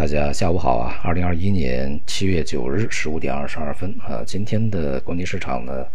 [0.00, 0.98] 大家下午好啊！
[1.04, 5.86] 二零二一年七月九日十五点二十二分啊，今天的国际市场呢，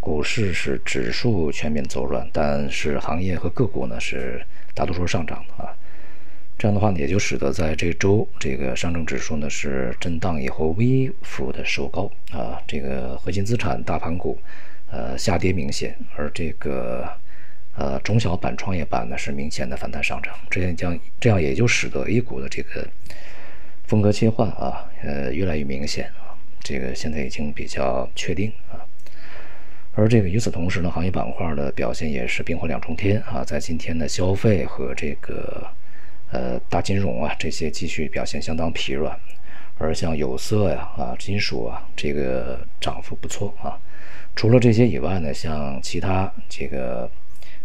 [0.00, 5.72] 股市是指数全面走软，但是行业和个股呢是大多数上涨的啊。
[6.58, 14.36] 这样的话呢，也就使得在这周这个上证指数呢是震荡以后微幅的收高啊，这个核心资产大盘股
[14.90, 17.08] 呃下跌明显，而这个。
[17.80, 22.86] 呃，中小板、创业板呢是明显的反弹上涨，这样将这样也就使得 A 股的这个
[23.84, 28.84] 风格切换啊，呃，越来越明显啊，这个现在已经比较确定啊。
[29.94, 35.66] 而这个与此同时呢，行业板块的表现也是冰火两重天啊，在今天的消费和这个
[36.32, 39.18] 呃大金融啊这些继续表现相当疲软，
[39.78, 43.80] 而像有色呀啊金属啊这个涨幅不错啊。
[44.36, 47.10] 除了这些以外呢，像其他这个。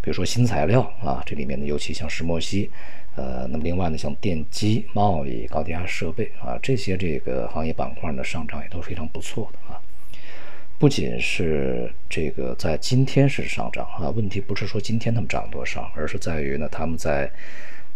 [0.06, 2.70] 比如说新材料啊，这里面呢，尤其像石墨烯，
[3.16, 9.82] 呃，那么另外呢，像电机、贸易、高低压设备啊，这些这个行业板块呢，上涨也都非常不错的啊。
[10.78, 17.28] 不仅是这个在今天是上涨啊，问题不是说今天他们涨多少，而是在于呢，他们在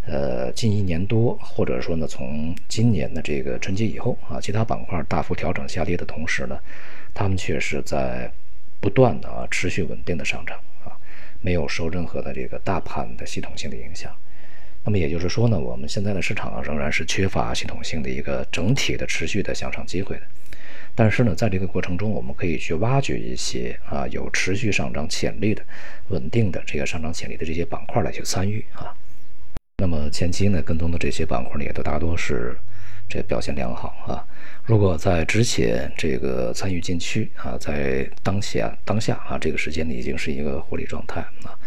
[0.07, 6.57] 呃近一年多，或者说呢，从今年的这个春节以后啊，其他板块大幅调整下跌的同时呢，
[7.13, 8.31] 他们却是在
[8.79, 10.57] 不断的啊持续稳定的上涨。
[11.41, 14.13] 没有受任何的这个大盘的系统性的影响，
[14.83, 20.23] 那么也就是说呢，我们现在的市场仍然是缺乏系统性的一个整体的持续的向上机会的。
[20.95, 25.63] 但是呢，在这个过程中，我们可以去挖掘一些啊有持续上涨潜力的、
[26.09, 28.93] 稳定的这个上涨潜力的这些板块来去参与啊。
[29.77, 32.57] 那么前期呢，跟踪的这些板块呢，也都大多是
[33.09, 34.23] 这表现良好啊。
[34.63, 41.57] 如果在之前这个参与进去啊，在当下当下啊这个时间呢，已经是一个获利状态啊，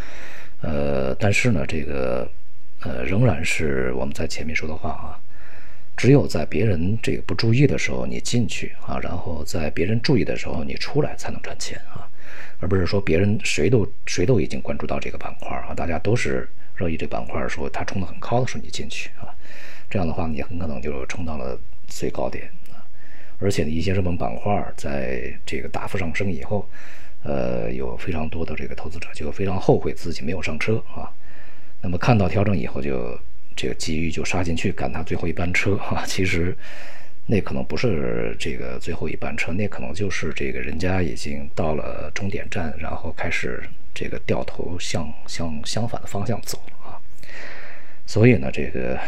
[0.60, 2.30] 呃，但是呢，这个
[2.82, 5.18] 呃仍然是我们在前面说的话啊，
[5.96, 12.06] 只有在别人这个不注意的时候你进去啊，然后在别人注意的时候你出来才能赚钱啊，
[12.60, 19.26] 而不是说别人谁都谁都已经关注到这个板块啊，大家都是热议这板块，说它冲得很高的时候你进去啊，
[19.92, 22.80] 这样的话你很可能就冲到了最高点啊。
[23.38, 26.66] 而且呢，一些热门板块在这个大幅上升以后，
[27.22, 31.12] 呃，有非常多的这个投资者就非常后悔自己没有上车啊。
[31.82, 33.18] 那么看到调整以后，就
[33.54, 36.02] 这个急于就杀进去赶他最后一班车 啊。
[36.06, 36.56] 其实
[37.26, 46.96] 那可能不是这个最后一班车，那可能就是这个人家已经到了终点站，然后开始这个掉头向向相反的方向走了啊。
[48.06, 48.98] 所以呢，这个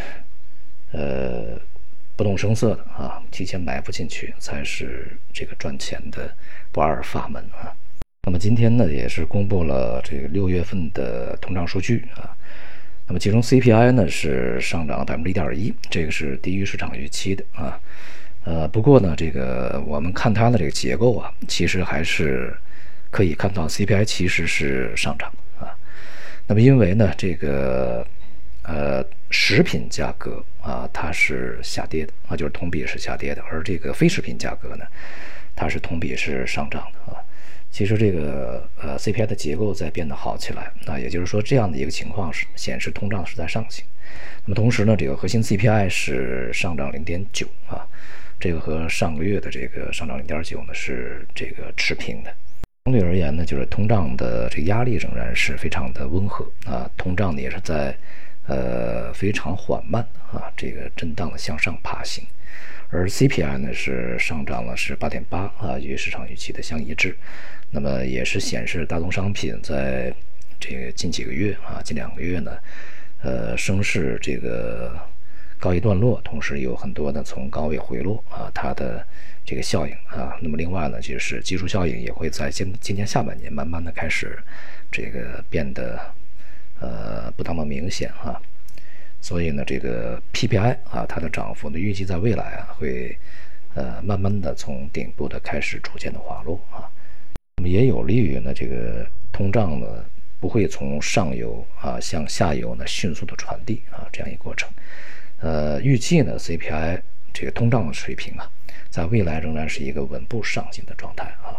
[0.95, 1.61] 呃。
[2.17, 6.33] 不动声色的啊，提前埋伏进去才是这个赚钱的
[6.71, 7.75] 不二法门啊。
[8.23, 12.31] 那么今天呢，也是公布了这个六月份的通胀数据啊。
[13.09, 17.81] 那么其中 CPI 呢是上涨了百分之一点一，这个是低于市场预期的啊。
[18.45, 22.57] 呃，不过呢，这个我们看它的这个结构啊，其实还是
[23.11, 25.29] 可以看到 CPI 其实是上涨
[25.59, 25.75] 啊。
[26.47, 28.07] 那么因为呢，这个。
[28.67, 29.05] 呃，
[29.37, 34.87] 食品价格啊，它是下跌的啊，就是同比是下跌的，而这个非食品价格呢，
[35.57, 37.19] 它是同比是上涨的啊。
[37.69, 43.85] 其实这个呃 CPI 的结构在变得好起来啊，也就是说这样的一个情况是显示通胀是在上行。
[44.45, 47.85] 那么同时呢，这个核心 CPI 是上涨零点九啊，
[48.39, 52.33] 这个和上个月的这个上涨零点九呢是这个持平的。
[52.85, 57.93] 相对而言呢，就是通胀的这个压力仍然是非常的温和啊，通胀呢也是在。
[58.47, 62.23] 呃，非常缓慢啊，这个震荡的向上爬行，
[62.91, 67.17] 而 CPI 呢是上涨了是八点八啊，与市场预期的相一致，
[67.71, 70.15] 那么也是显示大宗商品在
[70.61, 72.53] 这个近几个月啊，近两个月呢，
[73.23, 74.95] 呃，升势这个
[75.59, 79.03] 告一段落，同时有很多呢从高位回落啊，它的
[79.43, 84.39] 这个效应啊，那么另外呢就是技术效应也会在今今年下半年慢慢的开始
[84.93, 85.99] 这个变得。
[86.81, 88.41] 呃，不那么明显哈，
[89.21, 93.17] 所以呢，这个 PPI 啊，它的涨幅呢，预计在未来啊，会
[93.75, 96.91] 呃慢慢的从顶部的开始逐渐的滑落啊，
[97.57, 99.87] 那么也有利于呢，这个通胀呢
[100.41, 104.69] 不会从上游啊向下游呢迅速的传递啊这样一个过程，
[105.41, 107.01] 呃，预计呢 CPI
[107.33, 108.51] 这个通胀的水平啊，
[108.91, 111.57] 在未来仍然是一个稳步上行的状态啊。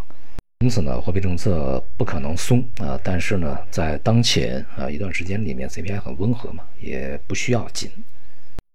[0.59, 7.91] 因此呢，货币政策不可能松啊，但是呢，在当前啊一段时间里面，CPI 很温和嘛，也不需要紧。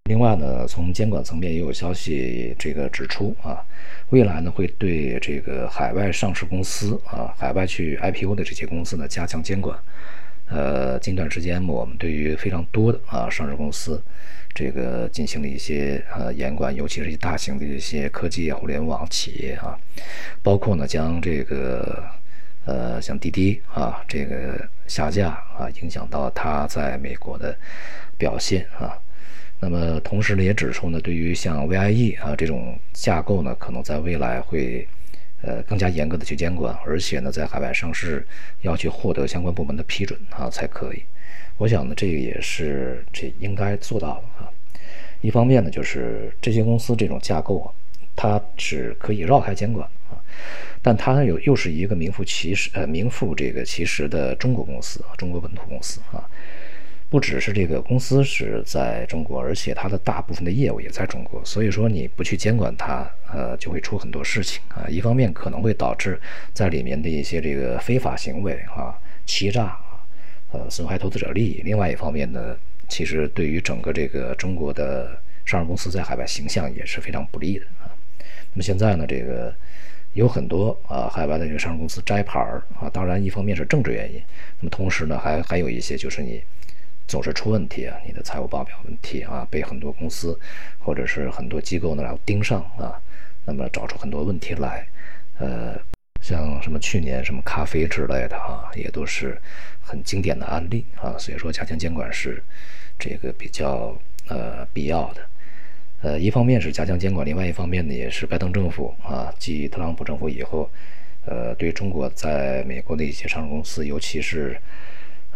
[0.04, 3.64] 另外呢，从监管层面也有消息这个指出啊，
[4.10, 9.76] 未来呢会对这个海外上市公司啊，海外去 IPO 的这些公司呢加强监管。
[10.50, 14.02] 呃，近段时间我们对于非常多的啊上市公司
[14.52, 19.78] 这个进行了一些呃严管，尤其是一些大型的一些科技、互联网企业啊，
[20.42, 22.04] 包括呢将这个
[22.64, 27.56] 呃像滴滴啊这个下架啊，影响到它在美国的
[28.18, 28.98] 表现啊。
[29.60, 34.88] 那么同时呢，也指出呢，对于像 VIE 啊这种架构呢，可能在未来会
[35.42, 38.26] 呃更加严格的去监管，而且呢，在海外上市
[38.62, 41.02] 要去获得相关部门的批准啊才可以。
[41.56, 44.48] 我想呢，这个也是这应该做到的啊。
[45.20, 47.68] 一方面呢，就是这些公司这种架构啊，
[48.16, 50.16] 它是可以绕开监管啊，
[50.80, 56.28] 但它又又是一个名副其实呃名副这个其实的中国公司，中国本土公司啊。
[57.10, 64.86] 不只是这个公司是在中国，而且它的大部分的业务也在中国，所以说你不去监管它，呃，就会出很多事情啊。
[64.88, 66.20] 一方面可能会导致
[66.52, 68.96] 在里面的一些这个非法行为啊、
[69.26, 70.00] 欺诈啊，
[70.52, 72.56] 呃，损害投资者利益；另外一方面呢，
[72.88, 77.90] 其实对于整个这个中国的上市公司在海外形象也是非常不利的啊。
[78.52, 79.54] 那么现在呢，这个
[80.12, 84.22] 有很多啊海外的这个上市公司摘牌儿啊，当然一方面是政治原因，
[84.60, 86.42] 那么同时呢，还还有一些就是你。
[87.08, 90.38] 总是出问题啊，你的财务报表问题啊，被很多公司
[90.78, 92.94] 或者是很多机构呢然后盯上啊，
[93.46, 94.86] 那么找出很多问题来，
[95.38, 95.80] 呃，
[96.20, 99.40] 像什么去年什么咖啡之类的啊，也都是
[99.80, 102.42] 很经典的案例啊，所以说加强监管是
[102.98, 103.96] 这个比较
[104.28, 105.26] 呃必要的，
[106.02, 110.70] 呃，一方面是加强监管，另外一方面呢也是拜登政府啊，继特朗普政府以后，
[111.26, 114.60] 呃，对中国在美国的一些上市公司，尤其是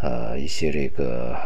[0.01, 1.37] 呃一些这个。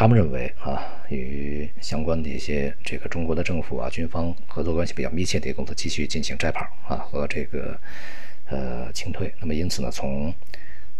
[0.00, 7.78] 他们认为啊，与相关的一些这个中国的政府啊、军方合作关系比较密切的公司继续进行摘牌啊和这个
[8.46, 9.30] 呃清退。
[9.40, 10.32] 那么因此呢，从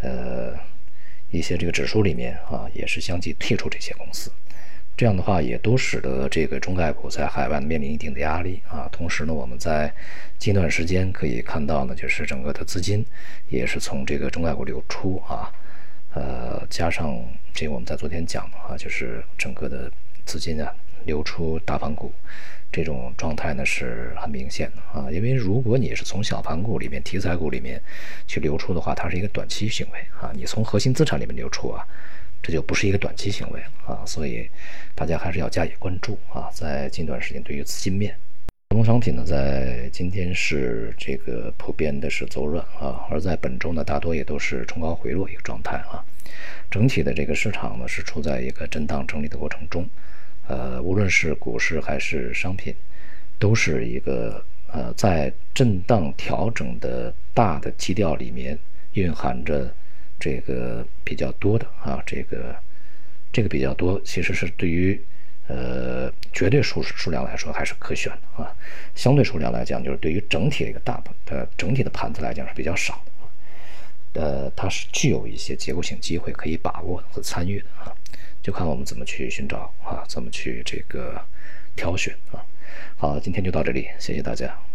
[0.02, 0.52] 呃
[1.30, 4.30] 一些这个指数里面啊，也是相继退出这些公司。
[4.98, 8.86] 这样的话，也都使得这个中概股在海外面临一定的压力啊。
[8.92, 9.90] 同时呢，我们在
[10.38, 13.02] 近段时间可以看到呢，就是整个的资金
[13.48, 15.50] 也是从这个中概股流出啊。
[16.14, 17.16] 呃，加上
[17.54, 19.90] 这我们在昨天讲的啊，就是整个的
[20.24, 20.74] 资金啊
[21.04, 22.12] 流出大盘股，
[22.72, 25.10] 这种状态呢是很明显的啊。
[25.10, 27.80] 因为如果你是从小盘股里面、题材股里面
[28.26, 30.32] 去流出的话，它是一个短期行为啊。
[30.34, 31.86] 你从核心资产里面流出啊，
[32.42, 34.02] 这就不是一个短期行为啊。
[34.04, 34.50] 所以
[34.94, 36.50] 大家还是要加以关注啊。
[36.52, 38.16] 在近段时间，对于资金面。
[38.70, 45.98] 大宗商品呢，在今天是这个普遍的是走软啊，而在本周呢，大多也都是冲高回落一个状态啊。
[46.70, 49.84] 整体的这个市场呢，是处在一个震荡整理的过程中，
[50.46, 52.72] 呃，无论是股市还是商品，
[53.40, 54.40] 都是一个
[54.70, 58.56] 呃在震荡调整的大的基调里面
[58.92, 59.68] 蕴含着
[60.16, 62.54] 这个比较多的啊，这个
[63.32, 64.98] 这个比较多，其实是对于。
[65.52, 68.54] 呃，绝对数数量来说还是可选的啊，
[68.94, 73.02] 相对数量来讲，就是对于整体的一个大盘的整体的盘子来讲是比较少
[74.12, 77.92] 的，呃，它是具有一些结构性机会可以把握和参与的啊，
[78.40, 81.20] 就看我们怎么去寻找啊，怎么去这个
[81.74, 82.38] 挑选啊。
[82.96, 84.69] 好，今天就到这里，谢谢大家。